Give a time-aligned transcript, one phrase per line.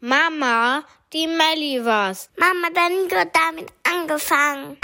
[0.00, 0.84] Mama,
[1.14, 2.28] die Melli was.
[2.36, 4.76] Mama, dann wird damit angefangen.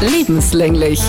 [0.00, 1.00] Lebenslänglich,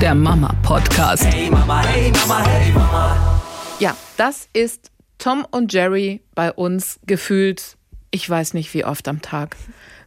[0.00, 1.24] der Mama-Podcast.
[1.24, 3.40] Hey Mama, hey Mama, hey Mama.
[3.78, 7.76] Ja, das ist Tom und Jerry bei uns gefühlt,
[8.10, 9.56] ich weiß nicht wie oft am Tag.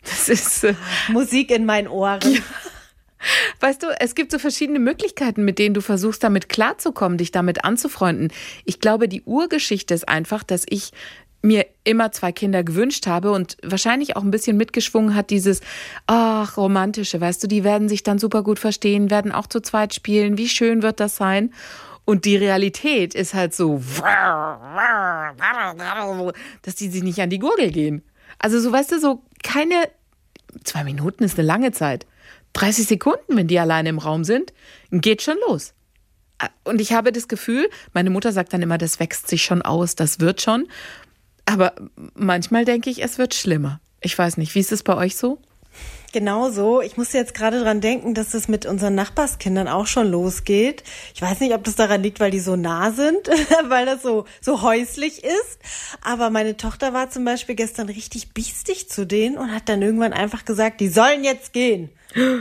[0.03, 0.75] Das ist, äh,
[1.07, 2.19] Musik in meinen Ohren.
[3.61, 7.63] weißt du, es gibt so verschiedene Möglichkeiten, mit denen du versuchst, damit klarzukommen, dich damit
[7.63, 8.33] anzufreunden.
[8.65, 10.91] Ich glaube, die Urgeschichte ist einfach, dass ich
[11.41, 15.61] mir immer zwei Kinder gewünscht habe und wahrscheinlich auch ein bisschen mitgeschwungen hat dieses,
[16.05, 19.93] ach, romantische, weißt du, die werden sich dann super gut verstehen, werden auch zu zweit
[19.93, 21.53] spielen, wie schön wird das sein?
[22.03, 23.81] Und die Realität ist halt so,
[26.63, 28.01] dass die sich nicht an die Gurgel gehen.
[28.39, 29.75] Also so, weißt du, so keine,
[30.63, 32.07] zwei Minuten ist eine lange Zeit.
[32.53, 34.53] 30 Sekunden, wenn die alleine im Raum sind,
[34.91, 35.73] geht schon los.
[36.63, 39.95] Und ich habe das Gefühl, meine Mutter sagt dann immer, das wächst sich schon aus,
[39.95, 40.67] das wird schon.
[41.49, 41.73] Aber
[42.13, 43.81] manchmal denke ich, es wird schlimmer.
[44.01, 45.39] Ich weiß nicht, wie ist es bei euch so?
[46.11, 46.79] Genau so.
[46.81, 50.83] Ich musste jetzt gerade dran denken, dass es mit unseren Nachbarskindern auch schon losgeht.
[51.15, 53.27] Ich weiß nicht, ob das daran liegt, weil die so nah sind,
[53.67, 55.59] weil das so, so häuslich ist.
[56.03, 60.13] Aber meine Tochter war zum Beispiel gestern richtig biestig zu denen und hat dann irgendwann
[60.13, 61.89] einfach gesagt, die sollen jetzt gehen.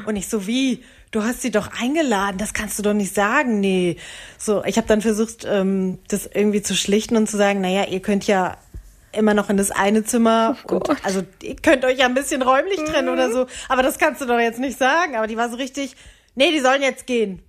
[0.06, 0.82] Und ich so, wie?
[1.10, 3.60] Du hast sie doch eingeladen, das kannst du doch nicht sagen.
[3.60, 3.96] Nee.
[4.36, 8.00] So, ich habe dann versucht, ähm, das irgendwie zu schlichten und zu sagen, naja, ihr
[8.00, 8.58] könnt ja
[9.12, 10.56] immer noch in das eine Zimmer.
[10.70, 13.46] Oh und, also ihr könnt euch ja ein bisschen räumlich trennen oder so.
[13.68, 15.16] Aber das kannst du doch jetzt nicht sagen.
[15.16, 15.96] Aber die war so richtig,
[16.34, 17.42] nee, die sollen jetzt gehen.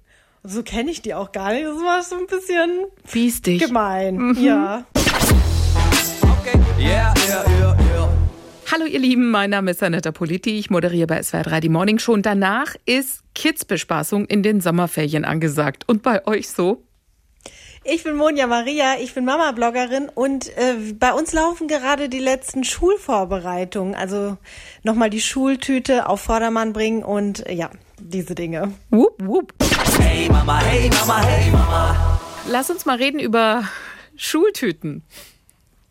[0.44, 1.66] Und so kenne ich die auch gar nicht.
[1.66, 3.60] Das war so ein bisschen Biestig.
[3.62, 4.36] gemein.
[4.40, 4.86] Ja.
[6.42, 6.58] Okay.
[6.80, 8.10] Yeah, yeah, yeah, yeah.
[8.72, 11.98] Hallo ihr Lieben, mein Name ist Anetta Politi, ich moderiere bei SWR 3 die Morning
[11.98, 15.86] Show und danach ist Kids-Bespaßung in den Sommerferien angesagt.
[15.88, 16.84] Und bei euch so?
[17.92, 22.64] Ich bin Monja Maria, ich bin Mama-Bloggerin und äh, bei uns laufen gerade die letzten
[22.64, 23.96] Schulvorbereitungen.
[23.96, 24.38] Also
[24.84, 28.74] nochmal die Schultüte auf Vordermann bringen und äh, ja, diese Dinge.
[28.92, 29.54] Wupp, wupp.
[30.00, 32.20] Hey Mama, hey Mama, hey Mama.
[32.48, 33.64] Lass uns mal reden über
[34.16, 35.04] Schultüten.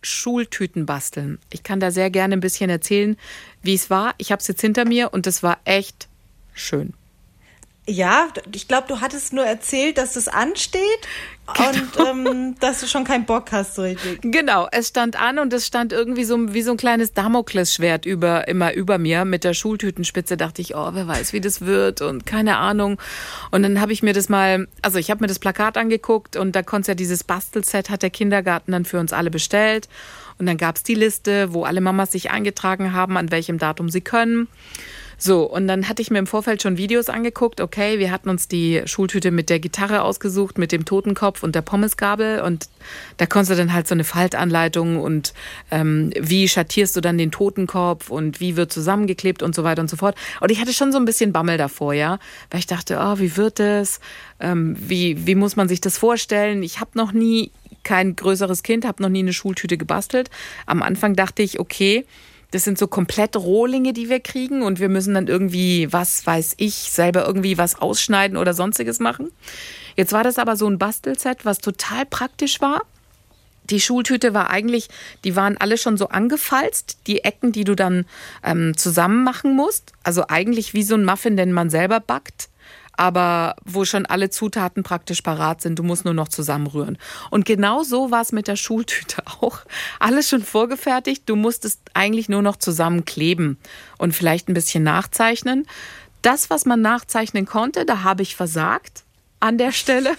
[0.00, 1.40] Schultüten basteln.
[1.50, 3.16] Ich kann da sehr gerne ein bisschen erzählen,
[3.62, 4.14] wie es war.
[4.18, 6.08] Ich habe es jetzt hinter mir und es war echt
[6.54, 6.94] schön.
[7.90, 10.78] Ja, ich glaube, du hattest nur erzählt, dass es ansteht
[11.46, 14.20] und ähm, dass du schon keinen Bock hast so richtig.
[14.20, 18.46] Genau, es stand an und es stand irgendwie so wie so ein kleines Damoklesschwert über
[18.46, 20.36] immer über mir mit der Schultütenspitze.
[20.36, 23.00] Dachte ich, oh, wer weiß, wie das wird und keine Ahnung.
[23.52, 26.54] Und dann habe ich mir das mal, also ich habe mir das Plakat angeguckt und
[26.54, 29.88] da konnte ja dieses Bastelset hat der Kindergarten dann für uns alle bestellt
[30.38, 34.02] und dann gab's die Liste, wo alle Mamas sich eingetragen haben, an welchem Datum sie
[34.02, 34.46] können.
[35.20, 37.60] So, und dann hatte ich mir im Vorfeld schon Videos angeguckt.
[37.60, 41.62] Okay, wir hatten uns die Schultüte mit der Gitarre ausgesucht, mit dem Totenkopf und der
[41.62, 42.40] Pommesgabel.
[42.40, 42.68] Und
[43.16, 45.34] da konntest du dann halt so eine Faltanleitung und
[45.72, 49.90] ähm, wie schattierst du dann den Totenkopf und wie wird zusammengeklebt und so weiter und
[49.90, 50.14] so fort.
[50.40, 52.20] Und ich hatte schon so ein bisschen Bammel davor, ja,
[52.50, 53.98] weil ich dachte, oh, wie wird das?
[54.38, 56.62] Ähm, wie, wie muss man sich das vorstellen?
[56.62, 57.50] Ich habe noch nie
[57.82, 60.30] kein größeres Kind, habe noch nie eine Schultüte gebastelt.
[60.66, 62.04] Am Anfang dachte ich, okay,
[62.50, 66.54] das sind so komplett Rohlinge, die wir kriegen und wir müssen dann irgendwie, was weiß
[66.56, 69.30] ich, selber irgendwie was ausschneiden oder sonstiges machen.
[69.96, 72.82] Jetzt war das aber so ein Bastelset, was total praktisch war.
[73.64, 74.88] Die Schultüte war eigentlich,
[75.24, 78.06] die waren alle schon so angefalzt, die Ecken, die du dann
[78.42, 79.92] ähm, zusammen machen musst.
[80.02, 82.48] Also eigentlich wie so ein Muffin, den man selber backt
[82.98, 85.78] aber wo schon alle Zutaten praktisch parat sind.
[85.78, 86.98] Du musst nur noch zusammenrühren.
[87.30, 89.60] Und genau so war es mit der Schultüte auch.
[90.00, 91.22] Alles schon vorgefertigt.
[91.26, 93.56] Du musstest eigentlich nur noch zusammenkleben
[93.98, 95.66] und vielleicht ein bisschen nachzeichnen.
[96.22, 99.04] Das, was man nachzeichnen konnte, da habe ich versagt
[99.40, 100.10] an der Stelle.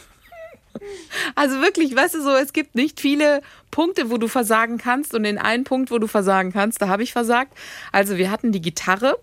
[1.33, 3.41] Also wirklich, weißt du so, es gibt nicht viele
[3.71, 7.01] Punkte, wo du versagen kannst und den einen Punkt, wo du versagen kannst, da habe
[7.01, 7.51] ich versagt.
[7.91, 9.17] Also wir hatten die Gitarre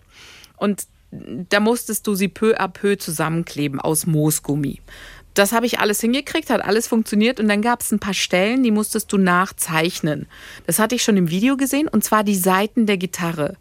[0.56, 0.86] und
[1.48, 4.80] da musstest du sie peu à peu zusammenkleben aus Moosgummi.
[5.34, 8.62] Das habe ich alles hingekriegt, hat alles funktioniert und dann gab es ein paar Stellen,
[8.62, 10.26] die musstest du nachzeichnen.
[10.66, 13.56] Das hatte ich schon im Video gesehen und zwar die Seiten der Gitarre.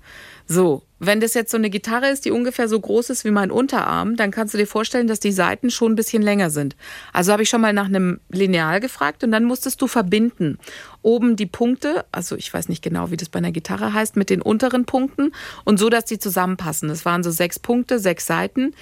[0.47, 3.51] So, wenn das jetzt so eine Gitarre ist, die ungefähr so groß ist wie mein
[3.51, 6.75] Unterarm, dann kannst du dir vorstellen, dass die Seiten schon ein bisschen länger sind.
[7.13, 10.57] Also habe ich schon mal nach einem Lineal gefragt und dann musstest du verbinden.
[11.01, 14.30] Oben die Punkte, also ich weiß nicht genau, wie das bei einer Gitarre heißt, mit
[14.30, 15.31] den unteren Punkten
[15.63, 16.89] und so, dass die zusammenpassen.
[16.89, 18.74] Das waren so sechs Punkte, sechs Seiten.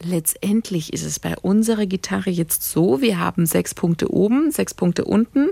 [0.00, 5.04] Letztendlich ist es bei unserer Gitarre jetzt so, wir haben sechs Punkte oben, sechs Punkte
[5.04, 5.48] unten.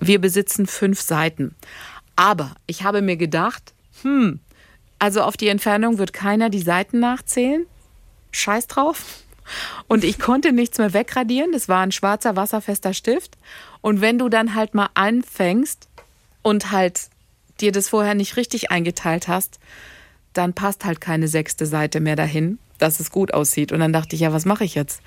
[0.00, 1.56] Wir besitzen fünf Seiten.
[2.14, 4.38] Aber ich habe mir gedacht, hm,
[4.98, 7.66] also auf die Entfernung wird keiner die Seiten nachzählen.
[8.30, 9.04] Scheiß drauf.
[9.86, 11.52] Und ich konnte nichts mehr wegradieren.
[11.52, 13.38] Das war ein schwarzer, wasserfester Stift.
[13.80, 15.88] Und wenn du dann halt mal anfängst
[16.42, 17.08] und halt
[17.60, 19.58] dir das vorher nicht richtig eingeteilt hast,
[20.32, 23.72] dann passt halt keine sechste Seite mehr dahin, dass es gut aussieht.
[23.72, 25.00] Und dann dachte ich, ja, was mache ich jetzt?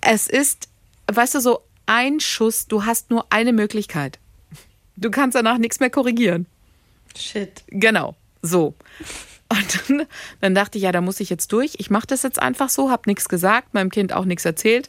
[0.00, 0.68] Es ist,
[1.12, 4.18] weißt du, so ein Schuss, du hast nur eine Möglichkeit.
[4.96, 6.46] Du kannst danach nichts mehr korrigieren.
[7.16, 7.64] Shit.
[7.68, 8.74] Genau, so.
[9.48, 10.06] Und dann,
[10.40, 11.74] dann dachte ich, ja, da muss ich jetzt durch.
[11.78, 14.88] Ich mache das jetzt einfach so, habe nichts gesagt, meinem Kind auch nichts erzählt.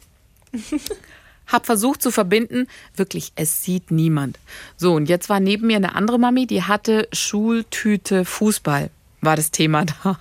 [1.47, 4.39] hab versucht zu verbinden, wirklich, es sieht niemand.
[4.77, 8.89] So, und jetzt war neben mir eine andere Mami, die hatte Schultüte Fußball
[9.25, 10.19] war das Thema da.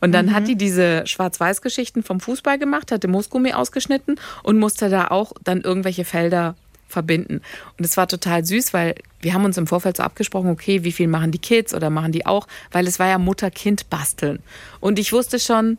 [0.00, 0.34] Und dann mhm.
[0.34, 5.60] hat die diese Schwarz-Weiß-Geschichten vom Fußball gemacht, hatte Moosgummi ausgeschnitten und musste da auch dann
[5.60, 6.56] irgendwelche Felder
[6.88, 7.40] verbinden.
[7.78, 10.92] Und es war total süß, weil wir haben uns im Vorfeld so abgesprochen, okay, wie
[10.92, 14.40] viel machen die Kids oder machen die auch, weil es war ja Mutter-Kind-Basteln.
[14.80, 15.78] Und ich wusste schon,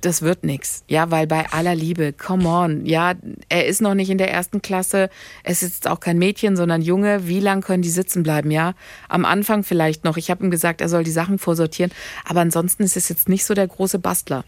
[0.00, 0.84] das wird nix.
[0.88, 3.14] Ja, weil bei aller Liebe, come on, ja,
[3.48, 5.10] er ist noch nicht in der ersten Klasse,
[5.42, 7.26] es ist auch kein Mädchen, sondern Junge.
[7.26, 8.74] Wie lang können die sitzen bleiben, ja?
[9.08, 10.16] Am Anfang vielleicht noch.
[10.16, 11.92] Ich habe ihm gesagt, er soll die Sachen vorsortieren,
[12.24, 14.44] aber ansonsten ist es jetzt nicht so der große Bastler.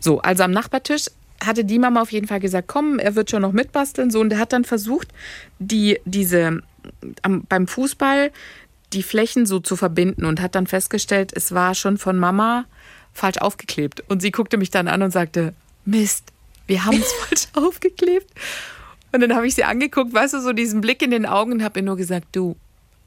[0.00, 1.06] So, also am Nachbartisch
[1.42, 4.32] hatte die Mama auf jeden Fall gesagt, komm, er wird schon noch mitbasteln, so und
[4.32, 5.08] er hat dann versucht,
[5.58, 6.62] die diese
[7.22, 8.30] am, beim Fußball
[8.92, 12.66] die Flächen so zu verbinden und hat dann festgestellt, es war schon von Mama
[13.12, 14.04] falsch aufgeklebt.
[14.08, 15.54] Und sie guckte mich dann an und sagte,
[15.84, 16.32] Mist,
[16.66, 18.30] wir haben es falsch aufgeklebt.
[19.12, 21.62] Und dann habe ich sie angeguckt, weißt du, so diesen Blick in den Augen und
[21.62, 22.56] habe ihr nur gesagt, du,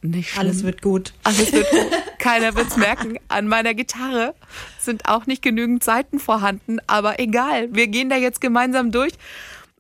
[0.10, 0.48] nicht schlimm.
[0.48, 1.14] Alles wird gut.
[1.24, 1.88] Alles wird gut.
[2.20, 3.18] Keiner wird es merken.
[3.28, 4.34] An meiner Gitarre
[4.80, 9.14] sind auch nicht genügend Seiten vorhanden, aber egal, wir gehen da jetzt gemeinsam durch.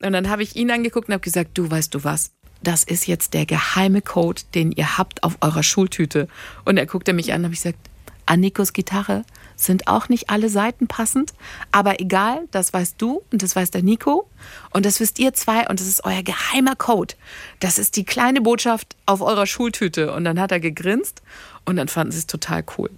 [0.01, 2.31] Und dann habe ich ihn angeguckt und habe gesagt, du weißt du was,
[2.61, 6.27] das ist jetzt der geheime Code, den ihr habt auf eurer Schultüte.
[6.65, 7.79] Und er guckte mich an und habe ich gesagt,
[8.27, 9.23] an Nikos Gitarre
[9.55, 11.33] sind auch nicht alle Seiten passend,
[11.71, 14.29] aber egal, das weißt du und das weiß der Nico
[14.69, 17.15] und das wisst ihr zwei und das ist euer geheimer Code.
[17.59, 21.23] Das ist die kleine Botschaft auf eurer Schultüte und dann hat er gegrinst
[21.65, 22.91] und dann fanden sie es total cool.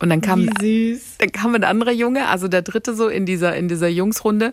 [0.00, 3.68] Und dann kam, dann kam ein anderer Junge, also der dritte so in dieser, in
[3.68, 4.52] dieser Jungsrunde.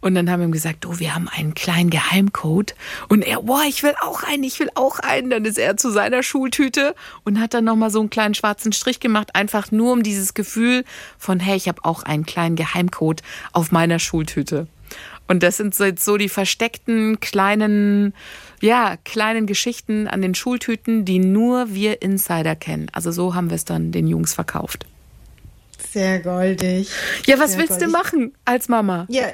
[0.00, 2.74] Und dann haben wir ihm gesagt, du, wir haben einen kleinen Geheimcode.
[3.08, 5.30] Und er, boah, ich will auch einen, ich will auch einen.
[5.30, 9.00] Dann ist er zu seiner Schultüte und hat dann nochmal so einen kleinen schwarzen Strich
[9.00, 10.84] gemacht, einfach nur um dieses Gefühl
[11.18, 13.22] von, hey, ich habe auch einen kleinen Geheimcode
[13.52, 14.68] auf meiner Schultüte.
[15.26, 18.14] Und das sind so, jetzt so die versteckten kleinen,
[18.60, 22.86] ja, kleinen Geschichten an den Schultüten, die nur wir Insider kennen.
[22.92, 24.86] Also so haben wir es dann den Jungs verkauft.
[25.90, 26.88] Sehr goldig.
[27.26, 27.86] Ja, was Sehr willst goldig.
[27.86, 29.06] du machen als Mama?
[29.10, 29.26] Ja,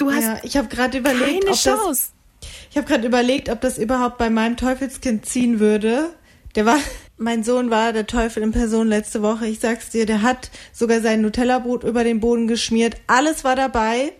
[0.00, 0.22] du hast.
[0.22, 2.12] Ja, ich habe gerade überlegt, keine ob Chance.
[2.40, 6.10] Das, ich habe gerade überlegt, ob das überhaupt bei meinem Teufelskind ziehen würde.
[6.54, 6.78] Der war,
[7.16, 9.46] mein Sohn war der Teufel in Person letzte Woche.
[9.46, 12.96] Ich sag's dir, der hat sogar sein Nutella-Brot über den Boden geschmiert.
[13.06, 14.12] Alles war dabei.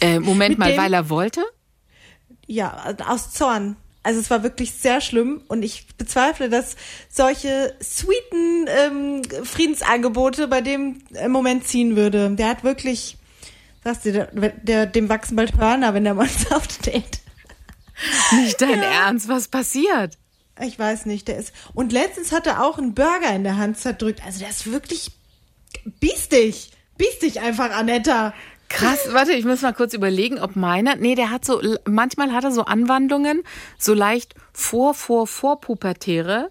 [0.00, 1.42] Äh, Moment mal, dem, weil er wollte?
[2.46, 3.76] Ja, aus Zorn.
[4.06, 6.76] Also es war wirklich sehr schlimm und ich bezweifle, dass
[7.10, 12.30] solche sweeten ähm, Friedensangebote bei dem im Moment ziehen würde.
[12.30, 13.15] Der hat wirklich,
[13.86, 17.20] sagst du, der, der, dem wachsen bald Hörner, wenn der mal aufsteht.
[18.32, 19.06] Nicht dein ja.
[19.06, 20.18] Ernst, was passiert?
[20.60, 21.52] Ich weiß nicht, der ist.
[21.72, 24.22] Und letztens hat er auch einen Burger in der Hand zerdrückt.
[24.24, 25.12] Also der ist wirklich
[26.00, 26.72] biestig.
[26.98, 28.34] Biestig einfach, Anetta.
[28.68, 30.96] Krass, warte, ich muss mal kurz überlegen, ob meiner.
[30.96, 33.44] Nee, der hat so, manchmal hat er so Anwandlungen,
[33.78, 36.50] so leicht vor, vor, vor Pubertäre.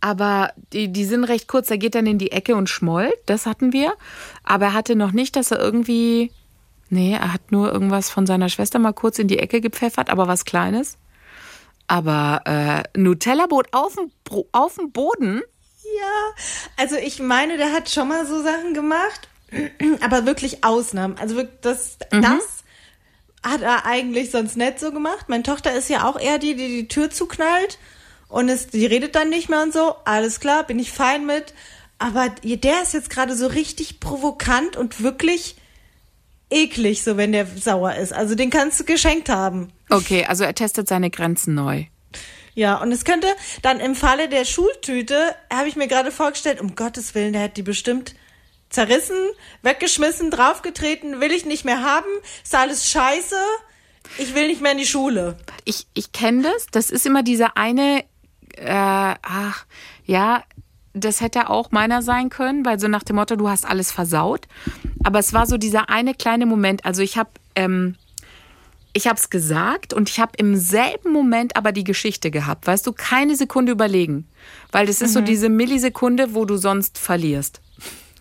[0.00, 3.46] Aber die, die sind recht kurz, er geht dann in die Ecke und schmollt, das
[3.46, 3.94] hatten wir.
[4.44, 6.30] Aber er hatte noch nicht, dass er irgendwie.
[6.90, 10.28] Nee, er hat nur irgendwas von seiner Schwester mal kurz in die Ecke gepfeffert, aber
[10.28, 10.96] was Kleines.
[11.86, 14.10] Aber äh, Nutella-Brot auf dem,
[14.52, 15.42] auf dem Boden?
[15.82, 16.42] Ja,
[16.76, 19.28] also ich meine, der hat schon mal so Sachen gemacht
[20.00, 21.16] aber wirklich Ausnahmen.
[21.18, 22.22] Also wirklich das, mhm.
[22.22, 22.42] das
[23.42, 25.28] hat er eigentlich sonst nicht so gemacht.
[25.28, 27.78] Meine Tochter ist ja auch eher die, die die Tür zuknallt
[28.28, 29.94] und es, die redet dann nicht mehr und so.
[30.04, 31.54] Alles klar, bin ich fein mit.
[31.98, 35.56] Aber der ist jetzt gerade so richtig provokant und wirklich
[36.50, 38.12] eklig, so wenn der sauer ist.
[38.12, 39.72] Also den kannst du geschenkt haben.
[39.90, 41.84] Okay, also er testet seine Grenzen neu.
[42.54, 43.28] Ja, und es könnte
[43.62, 47.54] dann im Falle der Schultüte, habe ich mir gerade vorgestellt, um Gottes Willen, der hätte
[47.54, 48.16] die bestimmt
[48.68, 49.16] zerrissen,
[49.62, 52.08] weggeschmissen, draufgetreten, will ich nicht mehr haben,
[52.42, 53.36] ist alles scheiße,
[54.18, 55.38] ich will nicht mehr in die Schule.
[55.64, 58.04] Ich, ich kenne das, das ist immer dieser eine,
[58.56, 59.64] äh, ach,
[60.04, 60.42] ja,
[60.98, 64.46] das hätte auch meiner sein können, weil so nach dem Motto, du hast alles versaut.
[65.04, 67.30] Aber es war so dieser eine kleine Moment, also ich habe...
[67.54, 67.96] Ähm,
[68.94, 72.66] ich habe es gesagt und ich habe im selben Moment aber die Geschichte gehabt.
[72.66, 74.26] Weißt du, keine Sekunde überlegen.
[74.72, 75.14] Weil das ist mhm.
[75.14, 77.60] so diese Millisekunde, wo du sonst verlierst.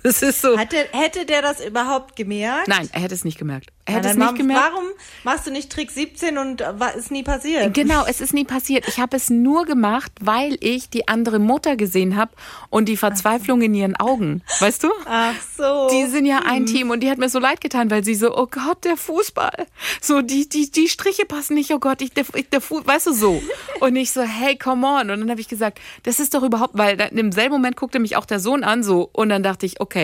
[0.08, 0.58] Das ist so.
[0.58, 2.68] Hätte, hätte der das überhaupt gemerkt?
[2.68, 3.70] Nein, er hätte es nicht gemerkt.
[3.86, 4.64] Er Ja, hätte es dann nicht warum, gemerkt.
[4.74, 4.86] warum
[5.24, 7.74] machst du nicht Trick 17 und äh, wa- ist nie passiert?
[7.74, 8.86] Genau, es ist nie passiert.
[8.88, 12.32] Ich habe es nur gemacht, weil ich die andere Mutter gesehen habe
[12.70, 14.44] und die Verzweiflung in ihren Augen.
[14.60, 14.90] Weißt du?
[15.06, 15.90] Ach so.
[15.92, 18.36] Die sind ja ein Team und die hat mir so leid getan, weil sie so,
[18.38, 19.68] oh Gott, der Fußball.
[20.02, 23.14] So, die, die, die Striche passen nicht, oh Gott, ich, der, der Fuß, weißt du
[23.14, 23.42] so.
[23.80, 25.10] Und ich so, hey, come on.
[25.10, 28.00] Und dann habe ich gesagt, das ist doch überhaupt, weil dann im selben Moment guckte
[28.00, 29.10] mich auch der Sohn an, so.
[29.14, 29.97] Und dann dachte ich, okay,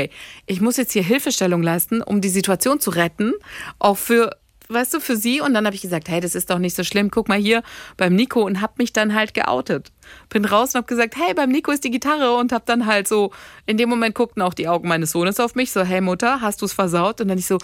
[0.46, 3.34] ich muss jetzt hier Hilfestellung leisten, um die Situation zu retten.
[3.80, 4.36] Auch für,
[4.70, 5.42] weißt du, für sie.
[5.42, 7.12] Und dann habe ich gesagt, hey, das ist doch nicht so schlimm.
[7.12, 7.64] Guck mal hier
[7.98, 9.92] beim Nico und hab mich dann halt geoutet.
[10.30, 13.08] Bin raus und hab gesagt, hey, beim Nico ist die Gitarre und hab dann halt
[13.08, 13.32] so,
[13.66, 16.62] in dem Moment guckten auch die Augen meines Sohnes auf mich, so, hey Mutter, hast
[16.62, 17.22] du's versaut?
[17.22, 17.58] Und dann ich so,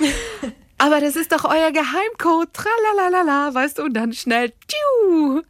[0.80, 5.42] aber das ist doch euer Geheimcode, tralalala, weißt du, und dann schnell tschiu,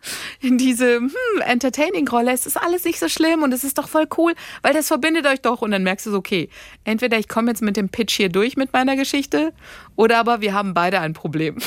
[0.42, 1.10] in diese hm,
[1.46, 2.32] Entertaining-Rolle.
[2.32, 4.34] Es ist alles nicht so schlimm und es ist doch voll cool,
[4.64, 5.62] weil das verbindet euch doch.
[5.62, 6.50] Und dann merkst du so, okay,
[6.84, 9.54] entweder ich komme jetzt mit dem Pitch hier durch mit meiner Geschichte
[9.96, 11.58] oder aber wir haben beide ein Problem.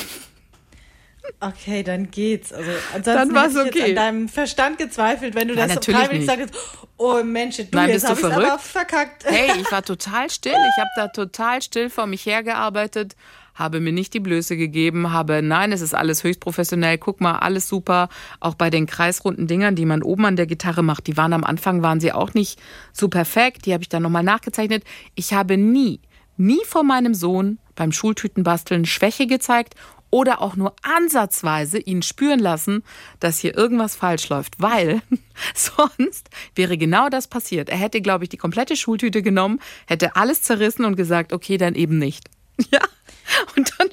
[1.39, 2.51] Okay, dann geht's.
[2.51, 3.79] Also ansonsten Dann war's hätte ich okay.
[3.79, 6.49] jetzt an deinem Verstand gezweifelt, wenn du Ja, das freiwillig nicht.
[6.49, 6.53] sagst,
[6.97, 8.49] oh Mensch, du, Nein, jetzt bist du verrückt?
[8.49, 9.23] aber verkackt.
[9.25, 10.51] Hey, ich war total still.
[10.51, 13.15] Ich habe da total still vor mich hergearbeitet,
[13.55, 16.97] habe mir nicht die Blöße gegeben, habe, nein, es ist alles höchst professionell.
[16.97, 18.09] Guck mal, alles super.
[18.39, 21.43] Auch bei den kreisrunden Dingern, die man oben an der Gitarre macht, die waren am
[21.43, 22.59] Anfang, waren sie auch nicht
[22.91, 23.65] so perfekt.
[23.65, 24.83] Die habe ich dann nochmal nachgezeichnet.
[25.15, 25.99] Ich habe nie,
[26.37, 29.75] nie vor meinem Sohn beim Schultütenbasteln Schwäche gezeigt
[30.13, 32.83] oder auch nur ansatzweise ihn spüren lassen,
[33.19, 35.01] dass hier irgendwas falsch läuft, weil
[35.55, 37.67] sonst wäre genau das passiert.
[37.69, 41.73] Er hätte, glaube ich, die komplette Schultüte genommen, hätte alles zerrissen und gesagt, okay, dann
[41.73, 42.29] eben nicht.
[42.71, 42.81] Ja,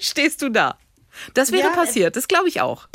[0.04, 0.76] stehst du da.
[1.34, 2.88] Das wäre Ja, passiert, das glaube ich auch.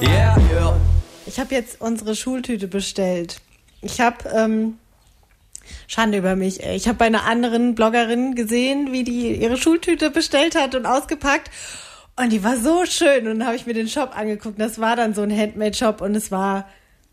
[0.00, 0.80] Yeah, yeah.
[1.26, 3.40] Ich habe jetzt unsere Schultüte bestellt.
[3.82, 4.78] Ich habe ähm,
[5.88, 6.62] Schande über mich.
[6.62, 6.76] Ey.
[6.76, 11.50] Ich habe bei einer anderen Bloggerin gesehen, wie die ihre Schultüte bestellt hat und ausgepackt.
[12.16, 13.26] Und die war so schön.
[13.26, 14.60] Und dann habe ich mir den Shop angeguckt.
[14.60, 16.68] Das war dann so ein Handmade-Shop und es war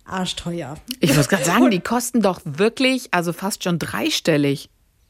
[0.05, 0.75] arschteuer.
[0.99, 4.69] Ich muss gerade sagen, die kosten doch wirklich, also fast schon dreistellig.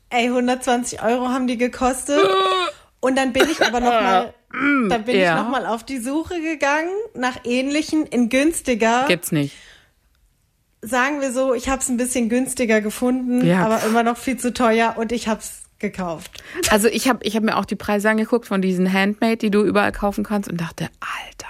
[0.09, 2.19] Ey, 120 Euro haben die gekostet.
[3.03, 4.33] Und dann bin ich aber noch mal,
[4.89, 5.35] dann bin Ja.
[5.35, 9.03] ich noch mal auf die Suche gegangen nach ähnlichen in günstiger.
[9.09, 9.53] Gibt's nicht.
[10.81, 13.65] sagen wir so, ich habe es ein bisschen günstiger gefunden, Ja.
[13.65, 16.41] aber immer noch viel zu teuer und ich habe es gekauft.
[16.69, 19.63] Also ich habe ich hab mir auch die Preise angeguckt von diesen Handmade, die du
[19.63, 21.47] überall kaufen kannst und dachte, alter.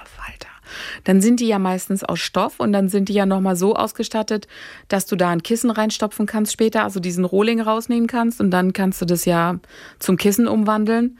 [1.04, 4.48] Dann sind die ja meistens aus Stoff und dann sind die ja nochmal so ausgestattet,
[4.88, 8.74] dass du da ein Kissen reinstopfen kannst später, also diesen Rohling rausnehmen kannst und dann
[8.74, 9.60] kannst du das ja
[10.00, 11.18] zum Kissen umwandeln.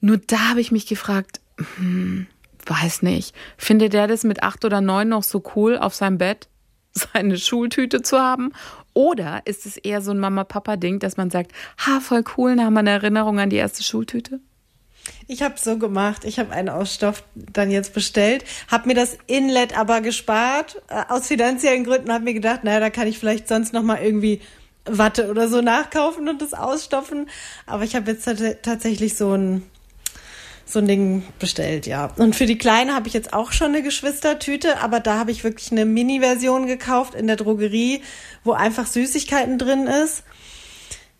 [0.00, 1.40] Nur da habe ich mich gefragt,
[1.76, 2.26] hm,
[2.66, 6.48] weiß nicht, findet der das mit acht oder neun noch so cool auf seinem Bett?
[7.12, 8.52] seine Schultüte zu haben?
[8.94, 12.74] Oder ist es eher so ein Mama-Papa-Ding, dass man sagt, ha, voll cool, da haben
[12.74, 14.40] wir eine Erinnerung an die erste Schultüte?
[15.28, 19.18] Ich habe so gemacht, ich habe einen aus Stoff dann jetzt bestellt, habe mir das
[19.26, 23.48] Inlet aber gespart äh, aus finanziellen Gründen, habe mir gedacht, naja, da kann ich vielleicht
[23.48, 24.40] sonst noch mal irgendwie
[24.84, 27.28] Watte oder so nachkaufen und das ausstopfen,
[27.66, 29.62] aber ich habe jetzt tat- tatsächlich so ein
[30.68, 32.12] so ein Ding bestellt, ja.
[32.16, 35.44] Und für die Kleine habe ich jetzt auch schon eine Geschwistertüte, aber da habe ich
[35.44, 38.02] wirklich eine Mini-Version gekauft in der Drogerie,
[38.42, 40.24] wo einfach Süßigkeiten drin ist.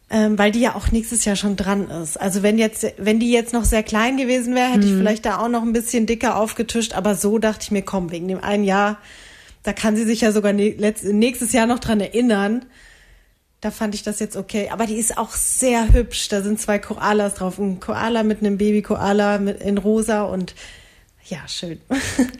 [0.08, 2.16] Ähm, weil die ja auch nächstes Jahr schon dran ist.
[2.20, 5.38] Also wenn jetzt, wenn die jetzt noch sehr klein gewesen wäre, hätte ich vielleicht da
[5.38, 6.92] auch noch ein bisschen dicker aufgetischt.
[6.94, 8.98] Aber so dachte ich mir, komm, wegen dem einen Jahr,
[9.64, 12.66] da kann sie sich ja sogar ne- nächstes Jahr noch dran erinnern.
[13.60, 14.68] Da fand ich das jetzt okay.
[14.70, 16.28] Aber die ist auch sehr hübsch.
[16.28, 17.58] Da sind zwei Koalas drauf.
[17.58, 20.54] Ein Koala mit einem Baby-Koala in rosa und
[21.28, 21.80] ja, schön.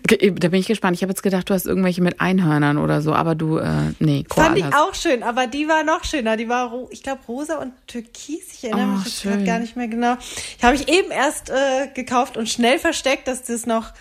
[0.07, 0.97] Ge- Da bin ich gespannt.
[0.97, 4.25] Ich habe jetzt gedacht, du hast irgendwelche mit Einhörnern oder so, aber du, äh, nee,
[4.33, 4.81] Fand ich Koalas.
[4.81, 6.37] auch schön, aber die war noch schöner.
[6.37, 8.45] Die war, ich glaube, rosa und türkis.
[8.55, 10.17] Ich erinnere Oh, mich jetzt gerade gar nicht mehr genau.
[10.61, 13.93] Die habe ich eben erst äh, gekauft und schnell versteckt, dass das noch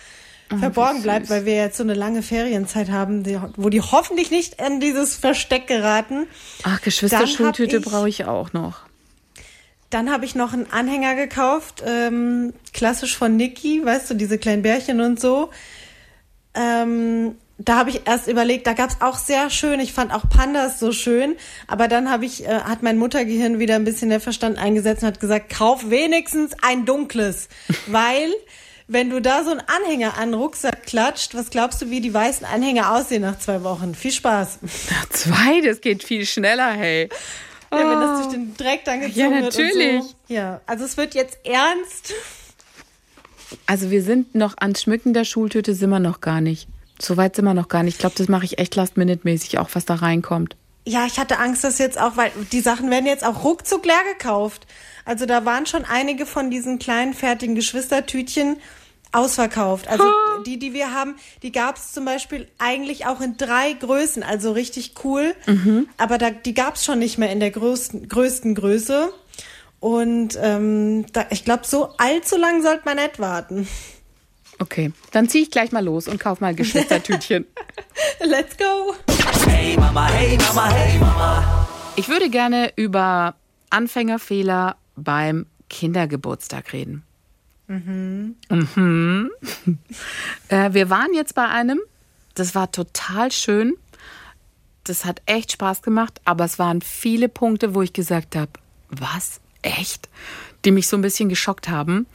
[0.52, 4.30] Oh, verborgen bleibt, weil wir jetzt so eine lange Ferienzeit haben, die, wo die hoffentlich
[4.30, 6.28] nicht an dieses Versteck geraten.
[6.62, 8.82] Ach, Geschwisterschultüte brauche ich auch noch.
[9.96, 14.60] Dann habe ich noch einen Anhänger gekauft, ähm, klassisch von Niki, weißt du, diese kleinen
[14.60, 15.48] Bärchen und so.
[16.52, 20.78] Ähm, da habe ich erst überlegt, da gab's auch sehr schön, ich fand auch Pandas
[20.78, 21.36] so schön,
[21.66, 25.08] aber dann habe ich, äh, hat mein Muttergehirn wieder ein bisschen der Verstand eingesetzt und
[25.08, 27.48] hat gesagt, kauf wenigstens ein dunkles,
[27.86, 28.34] weil
[28.88, 32.12] wenn du da so einen Anhänger an den Rucksack klatscht, was glaubst du, wie die
[32.12, 33.94] weißen Anhänger aussehen nach zwei Wochen?
[33.94, 34.58] Viel Spaß.
[35.08, 37.08] Zwei, das geht viel schneller, hey.
[37.72, 40.02] Ja, wenn das durch den Dreck dann gezogen Ja, wird natürlich.
[40.02, 40.14] so.
[40.28, 42.12] Ja, also es wird jetzt ernst.
[43.66, 46.68] Also wir sind noch ans Schmücken der Schultüte sind wir noch gar nicht.
[47.00, 47.94] So weit sind wir noch gar nicht.
[47.94, 50.56] Ich glaube, das mache ich echt last-minute-mäßig, auch was da reinkommt.
[50.86, 54.02] ja, ich hatte Angst, dass jetzt auch, weil die Sachen werden jetzt auch ruckzuck leer
[54.16, 54.66] gekauft.
[55.04, 58.56] Also da waren schon einige von diesen kleinen fertigen Geschwistertütchen
[59.12, 59.88] ausverkauft.
[59.88, 60.04] Also
[60.46, 64.52] die, die wir haben, die gab es zum Beispiel eigentlich auch in drei Größen, also
[64.52, 65.34] richtig cool.
[65.96, 69.12] Aber da, die gab es schon nicht mehr in der größten, größten Größe.
[69.80, 73.68] Und ähm, da, ich glaube, so allzu lang sollte man nicht warten.
[74.58, 77.46] Okay, dann ziehe ich gleich mal los und kauf mal Geschwistertütchen.
[78.20, 78.94] Let's go!
[79.46, 81.68] Hey Mama, hey Mama, hey Mama.
[81.96, 83.34] Ich würde gerne über
[83.70, 87.05] Anfängerfehler beim Kindergeburtstag reden.
[87.68, 88.36] Mhm.
[90.48, 91.80] äh, wir waren jetzt bei einem,
[92.34, 93.74] das war total schön.
[94.84, 98.52] Das hat echt Spaß gemacht, aber es waren viele Punkte, wo ich gesagt habe,
[98.88, 99.40] was?
[99.62, 100.08] Echt?
[100.64, 102.06] Die mich so ein bisschen geschockt haben.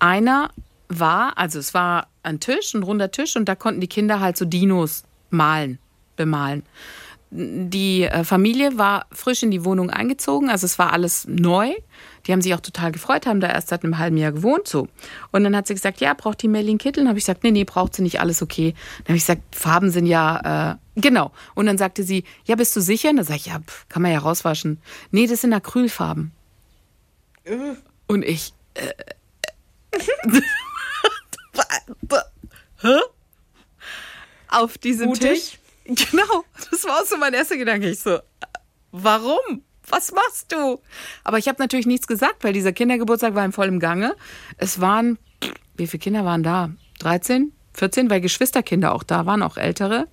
[0.00, 0.50] Einer
[0.88, 4.36] war, also es war ein Tisch, ein runder Tisch und da konnten die Kinder halt
[4.36, 5.78] so Dinos malen,
[6.16, 6.64] bemalen.
[7.30, 11.72] Die äh, Familie war frisch in die Wohnung eingezogen, also es war alles neu.
[12.26, 14.88] Die haben sich auch total gefreut, haben da erst seit einem halben Jahr gewohnt so.
[15.32, 17.02] Und dann hat sie gesagt, ja, braucht die Melly einen Kittel?
[17.02, 18.74] Dann habe ich gesagt, nee, nee, braucht sie nicht, alles okay.
[18.98, 21.32] Dann habe ich gesagt, Farben sind ja, äh, genau.
[21.54, 23.10] Und dann sagte sie, ja, bist du sicher?
[23.10, 24.80] Und dann sage ich, ja, pf, kann man ja rauswaschen.
[25.10, 26.32] Nee, das sind Acrylfarben.
[28.06, 28.92] Und ich, äh,
[32.80, 33.00] Hä?
[34.48, 35.30] Auf diesem Mutig.
[35.30, 35.58] Tisch.
[36.10, 37.88] Genau, das war auch so mein erster Gedanke.
[37.90, 38.20] Ich so, äh,
[38.92, 39.62] warum?
[39.88, 40.80] Was machst du?
[41.22, 44.16] Aber ich habe natürlich nichts gesagt, weil dieser Kindergeburtstag war im vollen Gange.
[44.56, 45.16] Es waren,
[45.76, 46.70] wie viele Kinder waren da?
[46.98, 50.08] 13, 14, weil Geschwisterkinder auch da waren, auch ältere.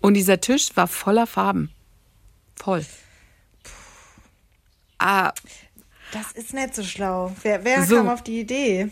[0.00, 1.70] Und dieser Tisch war voller Farben.
[2.56, 2.84] Voll.
[4.98, 5.32] Ah,
[6.12, 7.34] Das ist nicht so schlau.
[7.42, 7.96] Wer, wer So.
[7.96, 8.90] kam auf die Idee?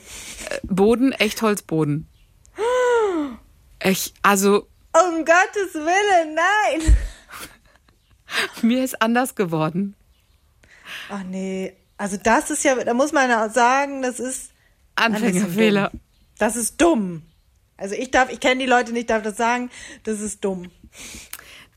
[0.62, 2.08] Boden, Echtholzboden.
[3.80, 4.66] Echt, also
[4.98, 6.96] Um Gottes Willen, nein!
[8.62, 9.94] mir ist anders geworden.
[11.10, 11.74] Ach nee.
[11.98, 14.52] Also das ist ja, da muss man auch sagen, das ist
[14.94, 15.90] Anfängerfehler.
[16.38, 17.22] Das ist dumm.
[17.76, 19.70] Also ich darf, ich kenne die Leute nicht, darf das sagen,
[20.04, 20.70] das ist dumm.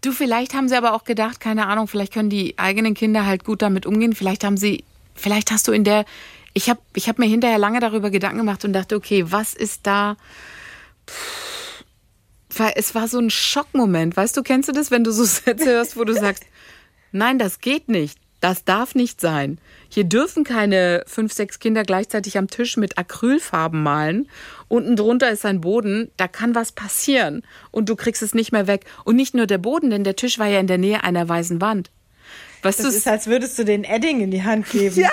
[0.02, 3.44] Du, vielleicht haben sie aber auch gedacht, keine Ahnung, vielleicht können die eigenen Kinder halt
[3.44, 4.16] gut damit umgehen.
[4.16, 6.06] Vielleicht haben sie, vielleicht hast du in der,
[6.54, 9.88] ich habe ich hab mir hinterher lange darüber Gedanken gemacht und dachte, okay, was ist
[9.88, 10.16] da,
[11.06, 11.49] Pff,
[12.56, 14.18] weil es war so ein Schockmoment.
[14.18, 16.44] Weißt du, kennst du das, wenn du so Sätze hörst, wo du sagst,
[17.12, 18.18] nein, das geht nicht.
[18.42, 19.60] Das darf nicht sein.
[19.90, 24.30] Hier dürfen keine fünf, sechs Kinder gleichzeitig am Tisch mit Acrylfarben malen.
[24.70, 27.44] Unten drunter ist ein Boden, da kann was passieren.
[27.72, 28.86] Und du kriegst es nicht mehr weg.
[29.04, 31.60] Und nicht nur der Boden, denn der Tisch war ja in der Nähe einer weißen
[31.60, 31.92] Wand.
[32.62, 34.96] Weißt Das ist, als würdest du den Edding in die Hand geben.
[34.96, 35.10] ja.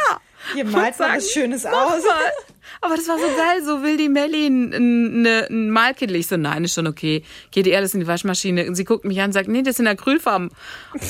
[0.55, 1.73] Hier Und malt mal was Schönes aus.
[1.73, 2.33] mal.
[2.81, 6.17] Aber das war so geil, so will die Melli ein, ein Malkittel.
[6.17, 7.25] Ich so, nein, ist schon okay.
[7.51, 8.67] Geht ihr alles in die Waschmaschine?
[8.67, 10.51] Und sie guckt mich an und sagt, nee, das sind Acrylfarben.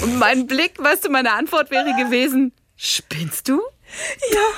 [0.02, 3.60] Und mein Blick, weißt du, meine Antwort wäre gewesen, spinnst du?
[4.32, 4.40] Ja.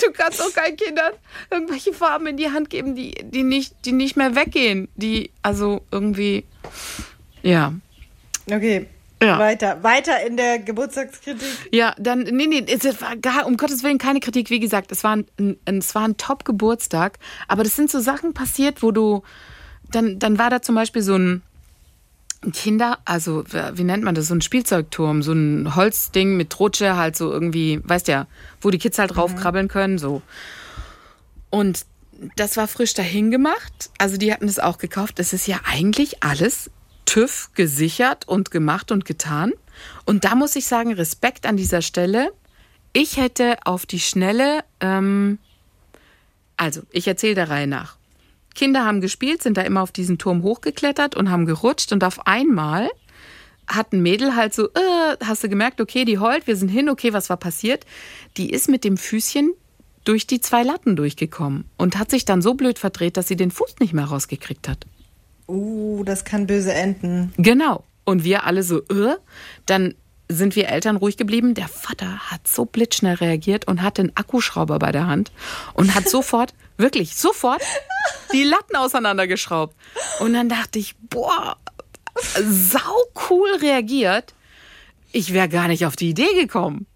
[0.00, 1.12] Du kannst auch keinen Kindern
[1.50, 4.88] irgendwelche Farben in die Hand geben, die, die, nicht, die nicht mehr weggehen.
[4.94, 6.44] Die, also irgendwie,
[7.42, 7.74] ja.
[8.46, 8.86] Okay.
[9.26, 9.38] Ja.
[9.38, 9.82] Weiter.
[9.82, 11.48] Weiter in der Geburtstagskritik.
[11.72, 14.50] Ja, dann, nee, nee, es war gar, um Gottes Willen keine Kritik.
[14.50, 17.18] Wie gesagt, es war ein, ein, es war ein Top-Geburtstag.
[17.48, 19.22] Aber das sind so Sachen passiert, wo du,
[19.90, 21.42] dann, dann war da zum Beispiel so ein
[22.52, 27.16] Kinder, also wie nennt man das, so ein Spielzeugturm, so ein Holzding mit Rutsche, halt
[27.16, 28.26] so irgendwie, weißt ja,
[28.60, 30.20] wo die Kids halt draufkrabbeln können, so.
[31.50, 31.86] Und
[32.36, 33.90] das war frisch dahin gemacht.
[33.98, 35.18] Also die hatten es auch gekauft.
[35.20, 36.70] Es ist ja eigentlich alles
[37.04, 39.52] TÜV gesichert und gemacht und getan.
[40.04, 42.32] Und da muss ich sagen, Respekt an dieser Stelle.
[42.92, 45.38] Ich hätte auf die Schnelle, ähm,
[46.56, 47.96] also ich erzähle der Reihe nach.
[48.54, 52.26] Kinder haben gespielt, sind da immer auf diesen Turm hochgeklettert und haben gerutscht und auf
[52.26, 52.88] einmal
[53.66, 56.88] hat ein Mädel halt so, äh, hast du gemerkt, okay, die heult, wir sind hin,
[56.88, 57.84] okay, was war passiert?
[58.36, 59.52] Die ist mit dem Füßchen
[60.04, 63.50] durch die zwei Latten durchgekommen und hat sich dann so blöd verdreht, dass sie den
[63.50, 64.86] Fuß nicht mehr rausgekriegt hat.
[65.46, 67.32] Uh, das kann böse enden.
[67.36, 67.84] Genau.
[68.04, 69.16] Und wir alle so, äh,
[69.66, 69.94] dann
[70.28, 71.54] sind wir Eltern ruhig geblieben.
[71.54, 75.32] Der Vater hat so blitzschnell reagiert und hatte einen Akkuschrauber bei der Hand
[75.74, 77.62] und hat sofort, wirklich sofort,
[78.32, 79.74] die Latten auseinandergeschraubt.
[80.20, 81.56] Und dann dachte ich, boah,
[82.42, 82.80] sau
[83.30, 84.34] cool reagiert.
[85.12, 86.86] Ich wäre gar nicht auf die Idee gekommen.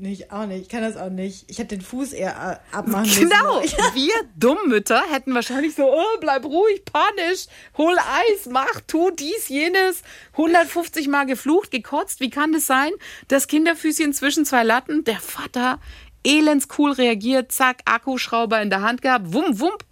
[0.00, 0.62] Nicht, auch nicht.
[0.62, 1.44] Ich kann das auch nicht.
[1.48, 3.28] Ich hätte den Fuß eher abmachen müssen.
[3.28, 3.60] Genau.
[3.94, 10.02] Wir Dummmütter hätten wahrscheinlich so, oh, bleib ruhig, panisch, hol Eis, mach, tu dies, jenes,
[10.32, 12.20] 150 Mal geflucht, gekotzt.
[12.20, 12.92] Wie kann das sein?
[13.28, 15.80] Das Kinderfüßchen zwischen zwei Latten, der Vater
[16.24, 19.84] elendscool reagiert, zack, Akkuschrauber in der Hand gehabt, wump, wump,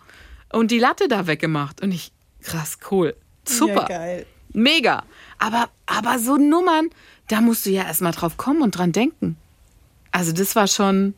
[0.51, 1.83] und die Latte da weggemacht.
[1.83, 3.14] Und ich, krass, cool.
[3.47, 3.83] Super.
[3.83, 4.27] Ja, geil.
[4.55, 5.05] Mega.
[5.38, 6.88] Aber, aber so Nummern,
[7.29, 9.37] da musst du ja erstmal drauf kommen und dran denken.
[10.12, 11.14] Also das war schon.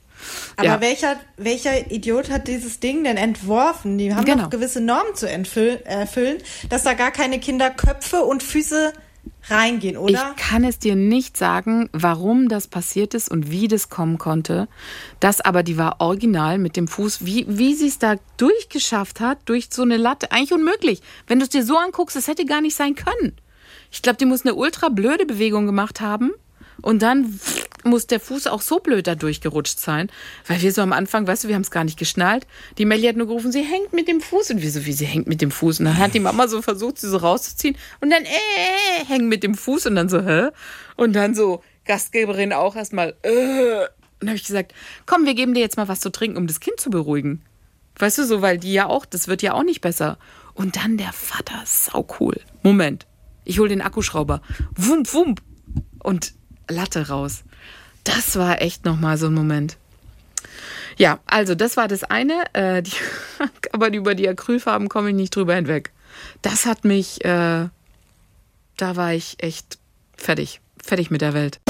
[0.56, 0.80] Aber ja.
[0.80, 3.96] welcher, welcher Idiot hat dieses Ding denn entworfen?
[3.96, 4.44] Die haben Genau.
[4.44, 8.92] doch gewisse Normen zu erfüllen, dass da gar keine Kinderköpfe und Füße
[9.48, 10.34] reingehen, oder?
[10.36, 14.68] Ich kann es dir nicht sagen, warum das passiert ist und wie das kommen konnte.
[15.20, 17.24] Das aber, die war original mit dem Fuß.
[17.24, 20.32] Wie, wie sie es da durchgeschafft hat, durch so eine Latte.
[20.32, 21.00] Eigentlich unmöglich.
[21.26, 23.32] Wenn du es dir so anguckst, es hätte gar nicht sein können.
[23.90, 26.32] Ich glaube, die muss eine ultra blöde Bewegung gemacht haben.
[26.82, 27.38] Und dann
[27.84, 30.10] muss der Fuß auch so blöd da durchgerutscht sein.
[30.46, 32.46] Weil wir so am Anfang, weißt du, wir haben es gar nicht geschnallt.
[32.78, 34.50] Die Melli hat nur gerufen, sie hängt mit dem Fuß.
[34.50, 35.80] Und wir so, wie sie hängt mit dem Fuß.
[35.80, 37.76] Und dann hat die Mama so versucht, sie so rauszuziehen.
[38.00, 39.86] Und dann, äh, äh, hängen mit dem Fuß.
[39.86, 40.48] Und dann so, hä?
[40.96, 43.86] Und dann so, Gastgeberin auch erstmal, äh.
[44.20, 44.74] Und dann habe ich gesagt,
[45.06, 47.42] komm, wir geben dir jetzt mal was zu trinken, um das Kind zu beruhigen.
[47.98, 50.18] Weißt du, so, weil die ja auch, das wird ja auch nicht besser.
[50.54, 52.38] Und dann der Vater, sau cool.
[52.62, 53.06] Moment,
[53.44, 54.42] ich hol den Akkuschrauber.
[54.76, 55.42] Wump, wump.
[56.02, 56.34] Und
[56.70, 57.42] Latte raus.
[58.04, 59.76] Das war echt nochmal so ein Moment.
[60.96, 62.44] Ja, also das war das eine.
[62.52, 62.92] Äh, die,
[63.72, 65.92] aber über die Acrylfarben komme ich nicht drüber hinweg.
[66.42, 67.68] Das hat mich, äh,
[68.76, 69.78] da war ich echt
[70.16, 70.60] fertig.
[70.82, 71.60] Fertig mit der Welt.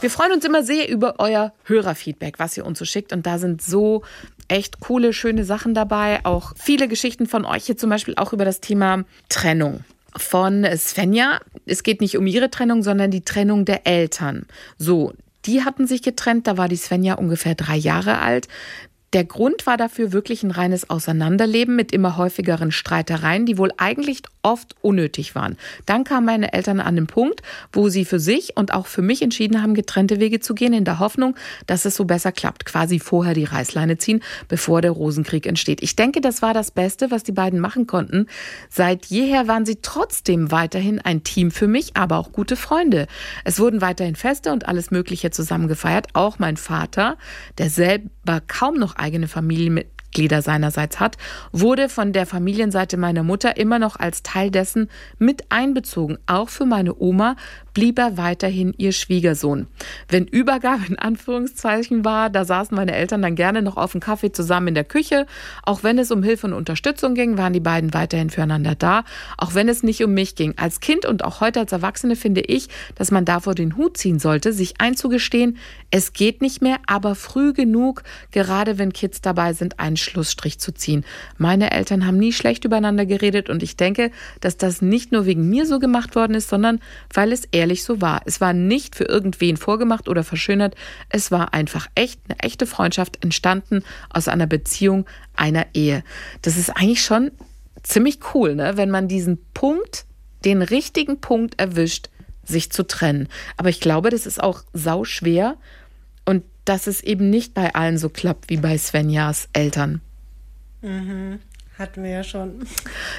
[0.00, 3.12] Wir freuen uns immer sehr über euer Hörerfeedback, was ihr uns so schickt.
[3.12, 4.02] Und da sind so
[4.48, 6.24] echt coole, schöne Sachen dabei.
[6.24, 9.84] Auch viele Geschichten von euch hier zum Beispiel auch über das Thema Trennung.
[10.16, 11.40] Von Svenja.
[11.66, 14.46] Es geht nicht um ihre Trennung, sondern die Trennung der Eltern.
[14.78, 15.12] So,
[15.44, 16.46] die hatten sich getrennt.
[16.46, 18.48] Da war die Svenja ungefähr drei Jahre alt.
[19.12, 24.22] Der Grund war dafür wirklich ein reines Auseinanderleben mit immer häufigeren Streitereien, die wohl eigentlich
[24.42, 25.58] oft unnötig waren.
[25.84, 27.42] Dann kamen meine Eltern an den Punkt,
[27.74, 30.86] wo sie für sich und auch für mich entschieden haben, getrennte Wege zu gehen, in
[30.86, 32.64] der Hoffnung, dass es so besser klappt.
[32.64, 35.82] Quasi vorher die Reißleine ziehen, bevor der Rosenkrieg entsteht.
[35.82, 38.26] Ich denke, das war das Beste, was die beiden machen konnten.
[38.70, 43.06] Seit jeher waren sie trotzdem weiterhin ein Team für mich, aber auch gute Freunde.
[43.44, 46.08] Es wurden weiterhin Feste und alles Mögliche zusammen gefeiert.
[46.14, 47.18] Auch mein Vater,
[47.58, 47.68] der
[48.24, 50.01] selber kaum noch eigene Familienmitglieder
[50.42, 51.16] seinerseits hat,
[51.52, 56.18] wurde von der Familienseite meiner Mutter immer noch als Teil dessen mit einbezogen.
[56.26, 57.36] Auch für meine Oma
[57.74, 59.66] blieb er weiterhin ihr Schwiegersohn.
[60.08, 64.32] Wenn Übergabe in Anführungszeichen war, da saßen meine Eltern dann gerne noch auf dem Kaffee
[64.32, 65.26] zusammen in der Küche.
[65.62, 69.04] Auch wenn es um Hilfe und Unterstützung ging, waren die beiden weiterhin füreinander da.
[69.38, 70.54] Auch wenn es nicht um mich ging.
[70.58, 74.18] Als Kind und auch heute als Erwachsene finde ich, dass man davor den Hut ziehen
[74.18, 75.58] sollte, sich einzugestehen,
[75.90, 80.72] es geht nicht mehr, aber früh genug, gerade wenn Kids dabei sind, einen Schlussstrich zu
[80.72, 81.04] ziehen.
[81.38, 84.10] Meine Eltern haben nie schlecht übereinander geredet und ich denke,
[84.40, 86.80] dass das nicht nur wegen mir so gemacht worden ist, sondern
[87.12, 88.22] weil es ehrlich so war.
[88.24, 90.74] Es war nicht für irgendwen vorgemacht oder verschönert.
[91.08, 96.04] Es war einfach echt eine echte Freundschaft entstanden aus einer Beziehung, einer Ehe.
[96.42, 97.30] Das ist eigentlich schon
[97.82, 98.76] ziemlich cool, ne?
[98.76, 100.04] wenn man diesen Punkt,
[100.44, 102.08] den richtigen Punkt erwischt,
[102.44, 103.28] sich zu trennen.
[103.56, 105.56] Aber ich glaube, das ist auch sau schwer
[106.64, 110.00] dass es eben nicht bei allen so klappt wie bei Svenjas Eltern.
[111.78, 112.66] Hatten wir ja schon.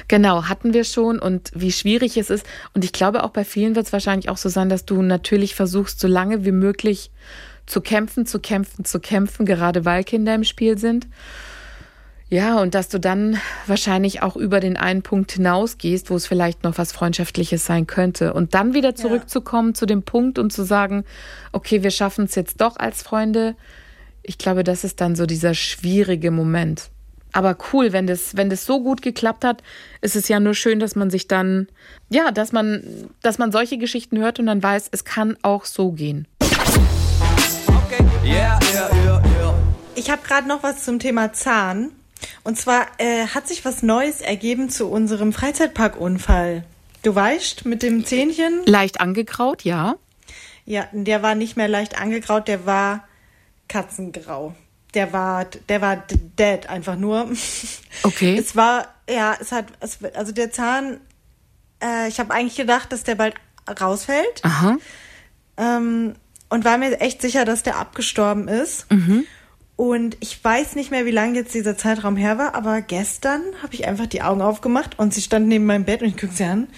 [0.08, 2.46] Genau, hatten wir schon und wie schwierig es ist.
[2.72, 5.54] Und ich glaube, auch bei vielen wird es wahrscheinlich auch so sein, dass du natürlich
[5.54, 7.10] versuchst, so lange wie möglich
[7.66, 11.06] zu kämpfen, zu kämpfen, zu kämpfen, gerade weil Kinder im Spiel sind.
[12.30, 16.64] Ja, und dass du dann wahrscheinlich auch über den einen Punkt hinausgehst, wo es vielleicht
[16.64, 18.32] noch was Freundschaftliches sein könnte.
[18.32, 21.04] Und dann wieder zurückzukommen zu dem Punkt und zu sagen,
[21.52, 23.56] okay, wir schaffen es jetzt doch als Freunde.
[24.22, 26.90] Ich glaube, das ist dann so dieser schwierige Moment.
[27.32, 29.62] Aber cool, wenn das, wenn das so gut geklappt hat,
[30.00, 31.68] ist es ja nur schön, dass man sich dann,
[32.08, 35.92] ja, dass man, dass man solche Geschichten hört und dann weiß, es kann auch so
[35.92, 36.26] gehen.
[36.40, 39.54] Okay, yeah, yeah, yeah, yeah.
[39.94, 41.90] Ich habe gerade noch was zum Thema Zahn.
[42.44, 46.64] Und zwar äh, hat sich was Neues ergeben zu unserem Freizeitparkunfall.
[47.02, 48.62] Du weißt, mit dem Zähnchen.
[48.66, 49.96] Leicht angekraut, ja.
[50.66, 53.08] Ja, der war nicht mehr leicht angegraut, der war
[53.68, 54.54] katzengrau.
[54.92, 55.96] Der war, der war
[56.38, 57.30] dead einfach nur.
[58.02, 58.36] Okay.
[58.36, 61.00] Es war, ja, es hat, es, also der Zahn,
[61.82, 63.34] äh, ich habe eigentlich gedacht, dass der bald
[63.80, 64.42] rausfällt.
[64.42, 64.76] Aha.
[65.56, 66.16] Ähm,
[66.50, 68.86] und war mir echt sicher, dass der abgestorben ist.
[69.76, 73.74] Und ich weiß nicht mehr, wie lange jetzt dieser Zeitraum her war, aber gestern habe
[73.74, 76.44] ich einfach die Augen aufgemacht und sie stand neben meinem Bett und ich gucke sie
[76.44, 76.68] an.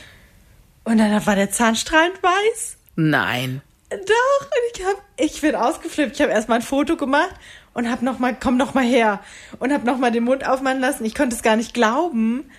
[0.85, 2.77] Und dann war der Zahn strahlend weiß.
[2.95, 3.61] Nein.
[3.91, 6.15] Doch, und ich hab, ich bin ausgeflippt.
[6.15, 7.35] Ich habe erstmal ein Foto gemacht
[7.75, 9.21] und hab noch mal, komm noch mal her
[9.59, 11.05] und hab noch mal den Mund aufmachen lassen.
[11.05, 12.51] Ich konnte es gar nicht glauben.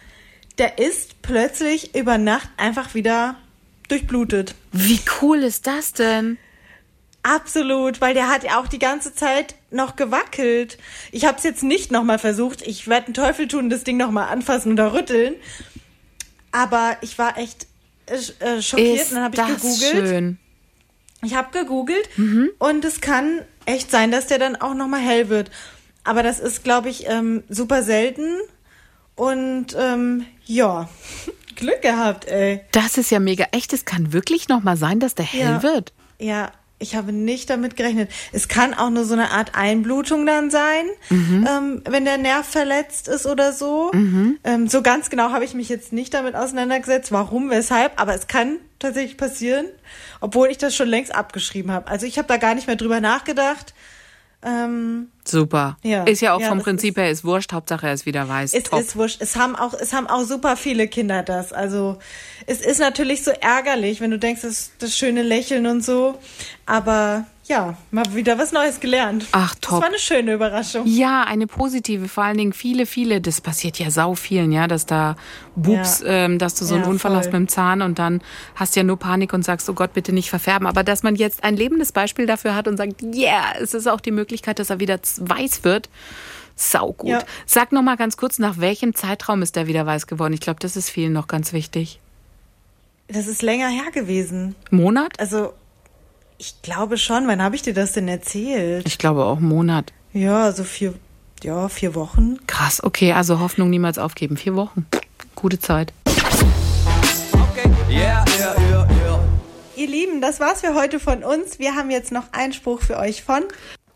[0.58, 3.36] Der ist plötzlich über Nacht einfach wieder
[3.88, 4.56] durchblutet.
[4.72, 6.38] Wie cool ist das denn?
[7.36, 10.78] Absolut, weil der hat ja auch die ganze Zeit noch gewackelt.
[11.12, 12.62] Ich habe es jetzt nicht noch mal versucht.
[12.66, 15.36] Ich werde einen Teufel tun, das Ding noch mal anfassen oder rütteln.
[16.52, 17.68] Aber ich war echt
[18.08, 20.08] äh, schockiert Ist und dann habe ich das gegoogelt.
[20.08, 20.38] schön.
[21.24, 22.08] Ich habe gegoogelt
[22.60, 25.50] und es kann echt sein, dass der dann auch nochmal hell wird.
[26.04, 28.38] Aber das ist, glaube ich, ähm, super selten.
[29.16, 30.88] Und ähm, ja,
[31.56, 32.62] Glück gehabt, ey.
[32.72, 33.74] Das ist ja mega echt.
[33.74, 35.64] Es kann wirklich noch mal sein, dass der hell Ja.
[35.64, 35.92] wird.
[36.20, 38.12] Ja, ich habe nicht damit gerechnet.
[38.32, 40.86] Es kann auch nur so eine Art Einblutung dann sein,
[41.48, 43.92] ähm, wenn der Nerv verletzt ist oder so.
[44.44, 48.28] Ähm, so ganz genau habe ich mich jetzt nicht damit auseinandergesetzt, warum, weshalb, aber es
[48.28, 49.66] kann tatsächlich passieren,
[50.22, 51.88] obwohl ich das schon längst abgeschrieben habe.
[51.88, 53.74] Also ich habe da gar nicht mehr drüber nachgedacht.
[54.44, 55.78] Ähm, Super.
[55.84, 56.04] Ja.
[56.04, 58.54] Ist ja auch Ja, vom Prinzip her ist wurscht, Hauptsache er ist wieder weiß.
[58.54, 58.80] Es Top.
[58.80, 59.22] ist wurscht.
[59.22, 61.52] Es haben auch, es haben auch super viele Kinder das.
[61.52, 61.98] Also
[62.46, 66.18] es ist natürlich so ärgerlich, wenn du denkst, das, das schöne Lächeln und so.
[66.66, 69.26] Aber ja, mal wieder was Neues gelernt.
[69.32, 69.82] Ach, Das top.
[69.82, 70.84] war eine schöne Überraschung.
[70.86, 74.86] Ja, eine positive, vor allen Dingen viele, viele, das passiert ja sau vielen, ja, dass
[74.86, 75.16] da
[75.56, 76.08] Bups, Ja.
[76.26, 77.20] ähm, dass du so einen Ja, Unfall voll.
[77.20, 78.22] hast mit dem Zahn und dann
[78.56, 80.68] hast ja nur Panik und sagst, oh Gott, bitte nicht verfärben.
[80.68, 84.02] Aber dass man jetzt ein lebendes Beispiel dafür hat und sagt, yeah, es ist auch
[84.02, 85.90] die Möglichkeit, dass er wieder weiß wird.
[86.56, 87.10] Sau gut.
[87.12, 87.20] Ja.
[87.46, 90.34] Sag noch mal ganz kurz, nach welchem Zeitraum ist der wieder weiß geworden?
[90.34, 92.00] Ich glaube, das ist vielen noch ganz wichtig.
[93.08, 94.56] Das ist länger her gewesen.
[94.72, 95.20] Monat?
[95.20, 95.54] Also
[96.38, 97.28] ich glaube schon.
[97.28, 98.88] Wann habe ich dir das denn erzählt?
[98.88, 99.94] Ich glaube auch Monat.
[100.14, 100.94] Ja, so vier,
[101.44, 102.38] ja, vier Wochen.
[102.48, 104.38] Krass, okay, also Hoffnung niemals aufgeben.
[104.38, 104.86] Vier Wochen.
[105.36, 105.94] Gute Zeit.
[106.06, 109.20] Okay, yeah, yeah, yeah, yeah.
[109.76, 111.60] Ihr Lieben, das war's für heute von uns.
[111.60, 113.44] Wir haben jetzt noch einen Spruch für euch von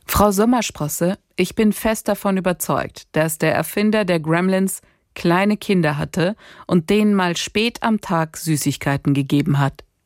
[0.06, 4.82] Frau Sommersprosse, ich bin fest davon überzeugt, dass der Erfinder der Gremlins
[5.16, 6.36] kleine Kinder hatte
[6.68, 9.86] und denen mal spät am Tag Süßigkeiten gegeben hat.